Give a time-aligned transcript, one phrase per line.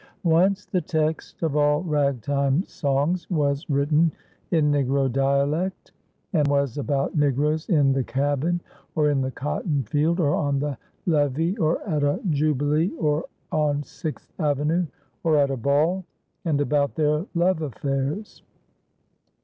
[0.23, 4.11] Once the text of all Ragtime songs was written
[4.49, 5.91] in Negro dialect,
[6.33, 8.61] and was about Negroes in the cabin
[8.95, 10.75] or in the cotton field or on the
[11.05, 14.87] levee or at a jubilee or on Sixth Avenue
[15.23, 16.03] or at a ball,
[16.45, 18.41] and about their love affairs.